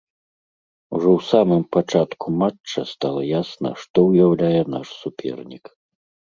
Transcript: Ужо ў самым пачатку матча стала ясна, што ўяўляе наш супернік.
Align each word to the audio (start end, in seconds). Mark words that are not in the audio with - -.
Ужо 0.93 1.09
ў 1.17 1.25
самым 1.31 1.61
пачатку 1.77 2.25
матча 2.43 2.81
стала 2.93 3.21
ясна, 3.41 3.69
што 3.83 3.97
ўяўляе 4.09 4.61
наш 4.79 4.87
супернік. 5.05 5.65